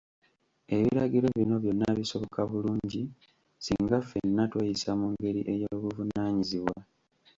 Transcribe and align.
Ebiragiro 0.75 1.27
bino 1.37 1.55
byonna 1.63 1.89
bisoboka 1.99 2.39
bulungi 2.51 3.01
singa 3.63 3.99
ffenna 4.03 4.43
tweyisa 4.51 4.91
mungeri 4.99 5.41
ey'obuvunaanyizbwa. 5.53 6.75